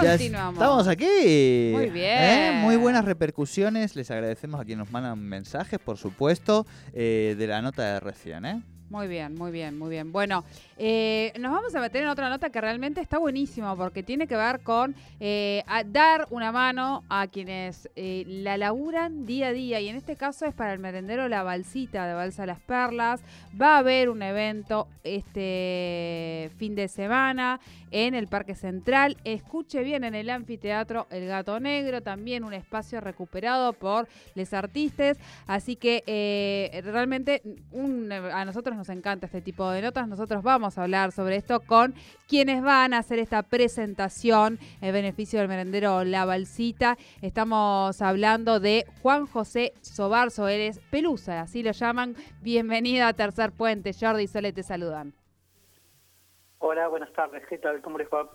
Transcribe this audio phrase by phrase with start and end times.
[0.00, 0.54] Continuamos.
[0.54, 1.70] estamos aquí.
[1.72, 2.22] Muy bien.
[2.22, 2.60] ¿Eh?
[2.62, 3.96] Muy buenas repercusiones.
[3.96, 8.44] Les agradecemos a quienes nos mandan mensajes, por supuesto, eh, de la nota de recién.
[8.44, 8.62] ¿eh?
[8.90, 10.12] Muy bien, muy bien, muy bien.
[10.12, 10.44] Bueno,
[10.76, 14.36] eh, nos vamos a meter en otra nota que realmente está buenísima porque tiene que
[14.36, 19.88] ver con eh, dar una mano a quienes eh, la laburan día a día y
[19.88, 23.22] en este caso es para el merendero La Balsita de Balsa Las Perlas.
[23.60, 29.16] Va a haber un evento este fin de semana en el Parque Central.
[29.24, 35.18] Escuche bien en el anfiteatro El Gato Negro, también un espacio recuperado por les artistas.
[35.46, 37.42] Así que eh, realmente
[38.32, 40.08] a nosotros nos encanta este tipo de notas.
[40.08, 41.94] Nosotros vamos a hablar sobre esto con
[42.28, 46.96] quienes van a hacer esta presentación en beneficio del merendero La Balsita.
[47.22, 52.16] Estamos hablando de Juan José Sobarzo, eres Pelusa, así lo llaman.
[52.42, 53.92] Bienvenido a Tercer Puente.
[53.98, 55.23] Jordi y Sole te saludan.
[56.66, 57.42] Hola, buenas tardes.
[57.46, 57.82] ¿Qué tal?
[57.82, 58.26] ¿Cómo les va?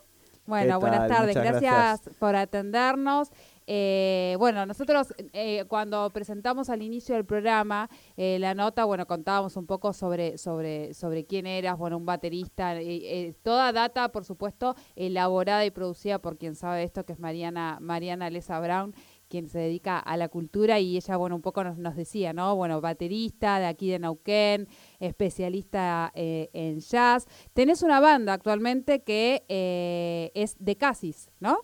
[0.46, 1.34] Bueno, ¿Qué buenas tardes.
[1.36, 2.16] Gracias.
[2.20, 3.32] por atendernos.
[3.66, 9.58] Eh, bueno, nosotros eh, cuando presentamos al inicio del programa eh, la nota, bueno, contábamos
[9.58, 14.26] un poco sobre sobre sobre quién eras, bueno, un baterista, eh, eh, toda data, por
[14.26, 18.94] supuesto, elaborada y producida por quien sabe esto, que es Mariana Mariana Lesa Brown
[19.30, 22.56] quien se dedica a la cultura y ella, bueno, un poco nos, nos decía, ¿no?
[22.56, 24.68] Bueno, baterista de aquí de Nauquén,
[25.00, 27.28] especialista eh, en jazz.
[27.54, 31.62] Tenés una banda actualmente que eh, es de Casis, ¿no?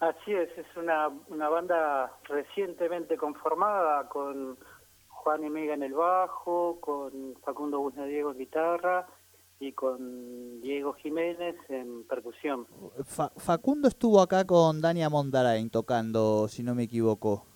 [0.00, 4.58] Así es, es una, una banda recientemente conformada con
[5.06, 9.06] Juan y Mega en el bajo, con Facundo Busnadiego en guitarra
[9.60, 12.66] y con Diego Jiménez en percusión.
[13.04, 17.46] Fa- Facundo estuvo acá con Dania Mondarain tocando, si no me equivoco.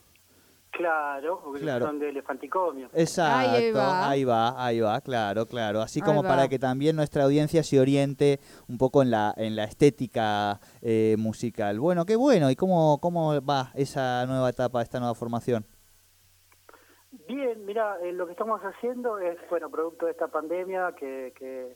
[0.71, 1.87] Claro, porque Claro.
[1.87, 2.91] son de Elefanticomio.
[2.93, 4.11] Exacto, Ahí va.
[4.11, 5.81] ahí va, ahí va, claro, claro.
[5.81, 9.65] Así como para que también nuestra audiencia se oriente un poco en la, en la
[9.65, 11.81] estética eh, musical.
[11.81, 12.51] Bueno, qué bueno.
[12.51, 15.65] ¿Y cómo, cómo va esa nueva etapa, esta nueva formación?
[17.27, 21.75] Bien, mira, eh, lo que estamos haciendo es, bueno, producto de esta pandemia que, que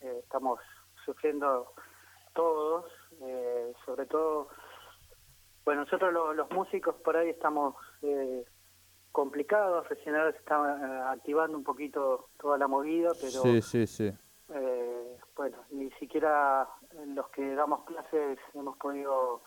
[0.00, 0.60] eh, estamos
[1.04, 1.72] sufriendo
[2.34, 2.86] todos,
[3.20, 4.48] eh, sobre todo,
[5.64, 8.44] bueno, nosotros lo- los músicos por ahí estamos eh,
[9.12, 13.86] complicados, recién ahora se está eh, activando un poquito toda la movida, pero Sí, sí,
[13.86, 14.12] sí.
[14.54, 16.68] eh, bueno, ni siquiera
[17.06, 19.42] los que damos clases hemos podido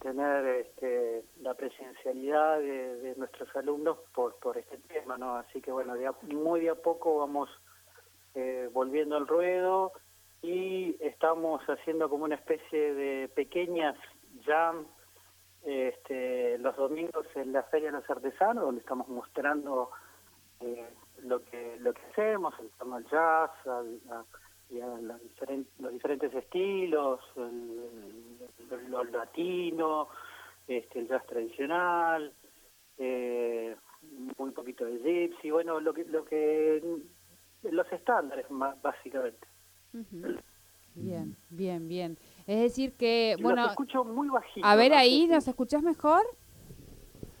[0.00, 5.36] tener este, la presencialidad de, de nuestros alumnos por, por este tema, ¿no?
[5.36, 7.48] Así que bueno, de a- muy de a poco vamos
[8.36, 9.92] eh, volviendo al ruedo
[10.42, 13.96] y estamos haciendo como una especie de pequeñas
[14.44, 14.86] jam
[15.64, 19.90] este, los domingos en la Feria de los Artesanos, donde estamos mostrando
[20.60, 20.86] eh,
[21.22, 24.24] lo que lo que hacemos, torno al jazz, la
[25.78, 28.38] los diferentes estilos, el,
[28.70, 30.08] el- lo latino,
[30.66, 32.32] este, el jazz tradicional,
[32.98, 33.76] eh,
[34.38, 36.82] muy poquito de gypsy, bueno, lo que, lo que
[37.62, 39.46] los estándares más, básicamente.
[40.94, 42.18] Bien, bien, bien.
[42.46, 44.66] Es decir que, Los bueno, escucho muy bajito.
[44.66, 46.22] a ver no ahí, ¿nos escuchás mejor?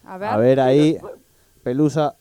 [0.04, 0.98] A ver, A ver ahí,
[1.62, 2.16] Pelusa,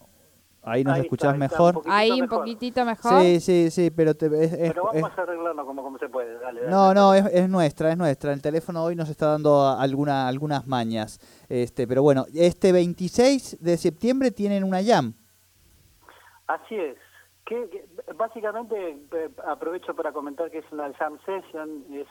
[0.64, 1.78] ahí nos Ahí escuchás está, ahí está, mejor.
[1.86, 3.22] un ahí un poquitito mejor.
[3.22, 6.08] Sí, sí, sí, pero te, es- es- Pero vamos es- a arreglarlo como, como se
[6.10, 6.72] puede, dale, dale.
[6.72, 8.32] No, no, es, es nuestra, es nuestra.
[8.34, 11.20] El teléfono hoy nos está dando alguna, algunas mañas.
[11.50, 15.14] Este, pero bueno, este 26 de septiembre tienen una jam.
[16.48, 16.98] Así es.
[17.46, 17.86] Que, que,
[18.16, 22.08] básicamente eh, aprovecho para comentar que es una jam session, es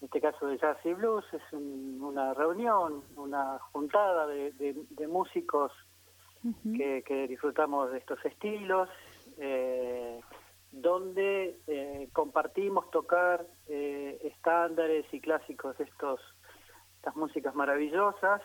[0.00, 4.84] en este caso de jazz y blues, es un- una reunión, una juntada de, de-
[4.90, 5.70] de músicos
[7.04, 8.88] que disfrutamos de estos estilos,
[9.38, 10.18] eh,
[10.72, 16.18] donde eh, compartimos tocar eh, estándares y clásicos de estos,
[16.96, 18.40] estas músicas maravillosas,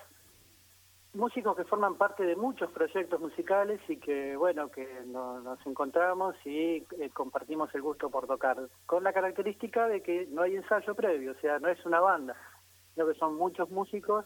[1.16, 6.36] músicos que forman parte de muchos proyectos musicales y que, bueno, que no- nos encontramos
[6.45, 10.94] y eh, compartimos el gusto por tocar, con la característica de que no hay ensayo
[10.94, 12.36] previo, o sea, no es una banda,
[12.94, 14.25] sino que son muchos músicos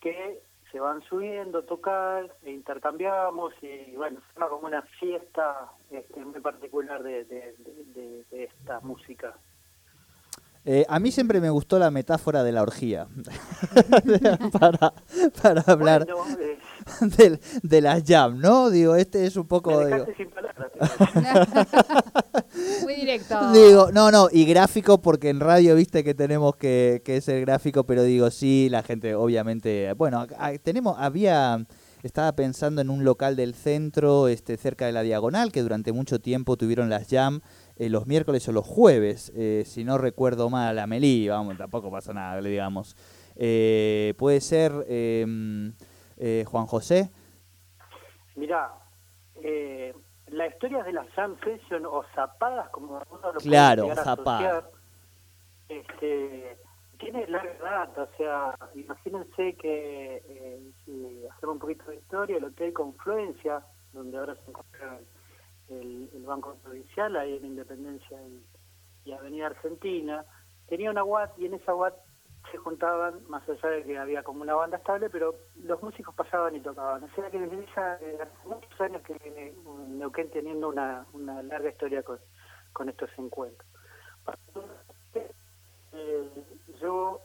[0.00, 0.40] que
[0.72, 6.40] se van subiendo a tocar e intercambiamos y, bueno, una- como una fiesta este, muy
[6.40, 9.36] particular de esta música.
[10.66, 13.06] Eh, a mí siempre me gustó la metáfora de la orgía.
[14.58, 14.94] para,
[15.42, 16.58] para hablar Bueno, eh,
[17.18, 18.70] del- de las jam, ¿no?
[18.70, 19.78] Digo, este es un poco...
[19.78, 20.70] me Digo, sin palabras.
[22.82, 23.52] Muy directo.
[23.52, 27.84] Digo, no, no, y gráfico porque en radio viste que tenemos que, que ser gráfico,
[27.84, 31.64] pero digo, sí, la gente obviamente, bueno, a- tenemos, había
[32.02, 36.20] estaba pensando en un local del centro, este, cerca de la Diagonal, que durante mucho
[36.20, 37.40] tiempo tuvieron las jam
[37.76, 41.90] eh, los miércoles o los jueves, eh, si no recuerdo mal, a Melí, vamos, tampoco
[41.90, 42.96] pasa nada, le digamos.
[43.34, 45.74] Eh, puede ser em,
[46.46, 47.10] Juan José.
[48.36, 48.72] Mirá,
[50.28, 54.64] la historia de las jam session o zapadas, como uno lo Claro, zapadas.
[55.68, 56.56] Este,
[56.98, 62.72] tiene larga data, o sea, imagínense que si hacemos un poquito de historia, el Hotel
[62.72, 65.00] Confluencia, donde ahora se encuentra
[65.68, 68.18] el, Banco Provincial, ahí en Independencia
[69.04, 70.24] y, Avenida Argentina,
[70.66, 71.94] tenía una UAT y en esa UAT
[72.50, 76.56] se juntaban, más allá de que había como una banda estable, pero los músicos pasaban
[76.56, 77.04] y tocaban.
[77.04, 79.54] O sea que desde esa, hace muchos años que viene
[79.88, 82.18] Neuquén teniendo una, una larga historia con,
[82.72, 83.68] con estos encuentros.
[85.92, 86.30] Eh,
[86.80, 87.20] yo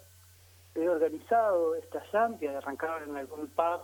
[0.76, 2.04] he organizado esta
[2.40, 3.82] que arrancaron en algún pub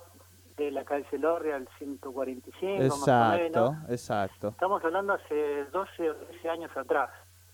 [0.58, 3.90] de la calle Lorri al 145, exacto, más o menos.
[3.90, 7.10] Exacto, Estamos hablando hace 12 o 13 años atrás.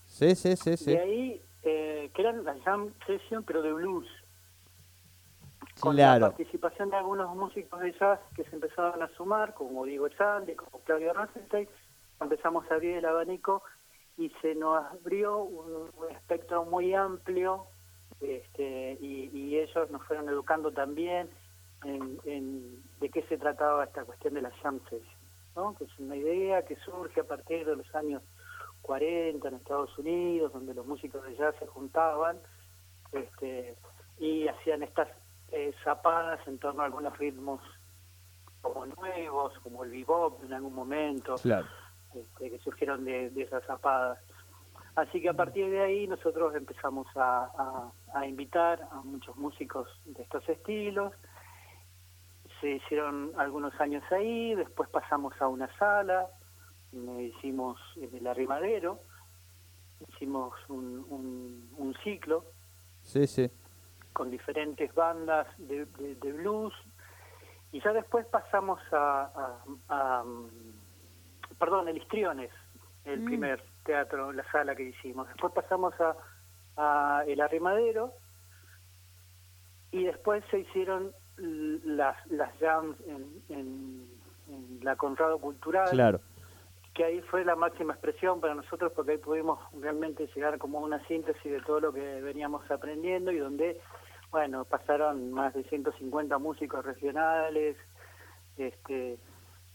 [0.06, 0.78] Sí, sí, sí.
[0.78, 0.92] sí.
[0.92, 4.08] Y ahí, eh, que eran la jam session, pero de blues.
[5.80, 10.06] Con la participación de algunos músicos de jazz que se empezaban a sumar, como Diego
[10.08, 11.68] Echandi, como Claudio Rosenstein,
[12.20, 13.64] empezamos a abrir el abanico
[14.18, 17.66] y se nos abrió un, espectro muy amplio
[18.20, 21.30] este, y, y ellos nos fueron educando también
[21.84, 24.80] en, de qué se trataba esta cuestión de la jam
[25.56, 25.76] ¿no?
[25.76, 28.22] que es una idea que surge a partir de los años
[28.82, 32.38] 40 en Estados Unidos, donde los músicos de jazz se juntaban
[33.12, 33.76] este,
[34.20, 35.08] y hacían estas
[35.52, 37.62] eh, zapadas en torno a algunos ritmos
[38.62, 44.20] como nuevos, como el bebop en algún momento, este, que surgieron de, esas zapadas.
[44.96, 50.22] Así que a partir de ahí nosotros empezamos a, a invitar a muchos músicos de
[50.22, 51.14] estos estilos,
[52.62, 56.28] se hicieron algunos años ahí, después pasamos a una sala,
[57.20, 59.00] hicimos en el arrimadero,
[60.08, 62.46] hicimos un, un, ciclo
[63.04, 63.52] sí, sí.
[64.14, 65.86] con diferentes bandas de,
[66.34, 66.74] blues
[67.72, 70.24] y ya después pasamos a, a,
[71.58, 72.52] perdón, el Histriones,
[73.06, 73.26] el mm.
[73.26, 75.28] primer teatro, la sala que hicimos.
[75.28, 76.16] Después pasamos a,
[76.78, 78.14] a El Arrimadero
[79.92, 82.96] y después se hicieron las, las jams
[83.50, 84.10] en,
[84.82, 85.90] la Conrado Cultural.
[85.90, 86.20] Claro.
[86.94, 90.82] Que ahí fue la máxima expresión para nosotros porque ahí pudimos realmente llegar como a
[90.82, 93.80] una síntesis de todo lo que veníamos aprendiendo y donde,
[94.30, 97.78] bueno, pasaron más de 150 músicos regionales,
[98.58, 99.18] este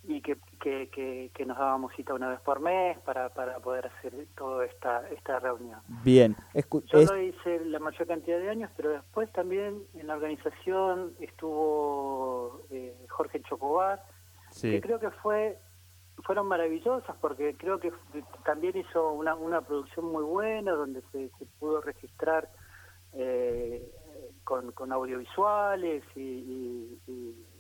[0.09, 4.13] y que, que, que, nos dábamos cita una vez por mes para, para poder hacer
[4.37, 5.81] toda esta, esta reunión.
[6.05, 6.37] Bien.
[6.55, 12.63] Yo lo hice la mayor cantidad de años, pero después también en la organización estuvo
[12.71, 14.03] eh, Jorge Chocobar,
[14.61, 15.59] que creo que fue
[16.25, 17.93] fueron maravillosas porque creo que
[18.45, 21.31] también hizo una, una producción muy buena donde se,
[21.61, 22.49] pudo registrar
[23.13, 23.87] eh,
[24.45, 26.99] con, con audiovisuales y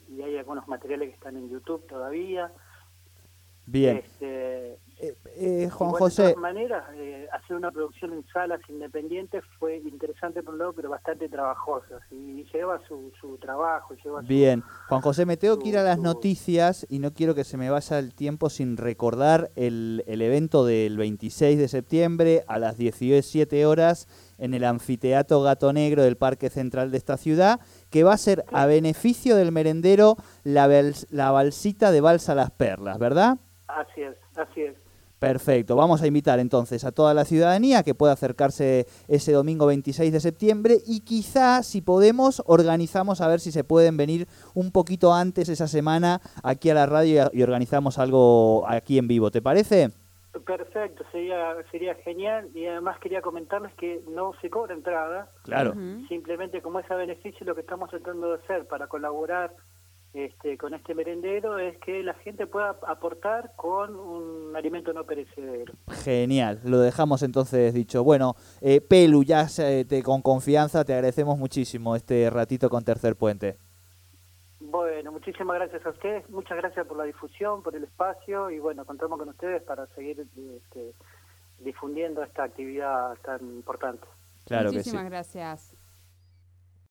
[0.08, 2.52] y hay algunos materiales que están en YouTube todavía.
[3.66, 3.98] Bien.
[3.98, 6.22] Este, eh, eh, Juan José.
[6.22, 10.72] De todas maneras, eh, hacer una producción en salas independientes fue interesante por un lado,
[10.72, 12.00] pero bastante trabajoso.
[12.10, 13.94] Y lleva su, su trabajo.
[14.02, 14.62] Lleva Bien.
[14.88, 17.68] Juan José, me tengo que ir a las noticias y no quiero que se me
[17.68, 23.66] vaya el tiempo sin recordar el, el evento del 26 de septiembre a las 17
[23.66, 27.60] horas en el anfiteatro Gato Negro del Parque Central de esta ciudad,
[27.90, 30.68] que va a ser a beneficio del merendero la,
[31.10, 33.38] la balsita de Balsa Las Perlas, ¿verdad?
[33.68, 34.85] Así es, así es.
[35.26, 40.12] Perfecto, vamos a invitar entonces a toda la ciudadanía que pueda acercarse ese domingo 26
[40.12, 45.12] de septiembre y quizá si podemos organizamos a ver si se pueden venir un poquito
[45.12, 49.90] antes esa semana aquí a la radio y organizamos algo aquí en vivo, ¿te parece?
[50.44, 55.28] Perfecto, sería sería genial y además quería comentarles que no se cobra entrada.
[55.42, 55.74] Claro.
[56.08, 59.54] Simplemente como es a beneficio lo que estamos tratando de hacer para colaborar
[60.16, 65.74] este, con este merendero es que la gente pueda aportar con un alimento no perecedero.
[66.02, 68.02] Genial, lo dejamos entonces dicho.
[68.02, 73.58] Bueno, eh, Pelu, ya te, con confianza te agradecemos muchísimo este ratito con Tercer Puente.
[74.60, 78.84] Bueno, muchísimas gracias a ustedes, muchas gracias por la difusión, por el espacio y bueno,
[78.84, 80.94] contamos con ustedes para seguir este,
[81.58, 84.06] difundiendo esta actividad tan importante.
[84.46, 85.75] Claro Muchísimas gracias.